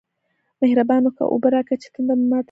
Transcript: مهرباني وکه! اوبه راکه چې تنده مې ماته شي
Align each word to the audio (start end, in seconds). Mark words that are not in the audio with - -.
مهرباني 0.61 1.07
وکه! 1.07 1.23
اوبه 1.27 1.47
راکه 1.53 1.75
چې 1.81 1.87
تنده 1.93 2.13
مې 2.17 2.25
ماته 2.29 2.37
شي 2.37 2.39